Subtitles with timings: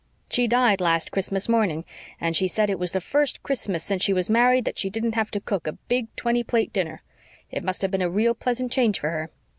[0.31, 1.85] She died last Christmas morning,
[2.19, 5.13] and she said it was the first Christmas since she was married that she didn't
[5.13, 7.03] have to cook a big, twenty plate dinner.
[7.51, 9.29] It must have been a real pleasant change for her.